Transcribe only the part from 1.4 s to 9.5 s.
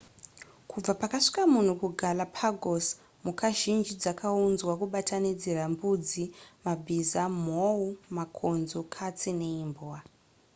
munhu kugalapagos mhuka zhinji dzakaunzwa kubatanidzira mbudzi mabhiza mhou makonzo katsi